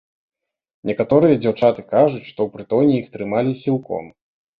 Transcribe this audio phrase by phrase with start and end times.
[0.89, 4.09] Некаторыя дзяўчаты кажуць, што ў прытоне іх трымалі сілком.